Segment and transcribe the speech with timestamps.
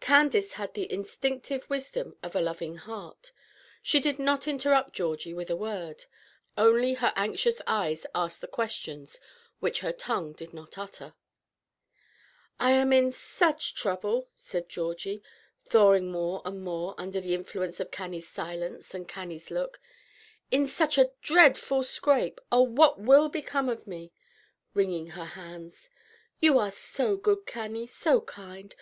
[0.00, 3.32] Candace had the instinctive wisdom of a loving heart.
[3.82, 6.06] She did not interrupt Georgie with a word;
[6.56, 9.20] only her anxious eyes asked the questions
[9.60, 11.12] which her tongue did not utter.
[12.58, 15.22] "I am in such trouble," said Georgie,
[15.66, 19.82] thawing more and more under the influence of Cannie's silence and Cannie's look,
[20.50, 22.40] "in such a dreadful scrape!
[22.50, 24.14] Oh, what will become of me?"
[24.72, 25.90] wringing her hands.
[26.40, 28.74] "You are so good, Cannie, so kind.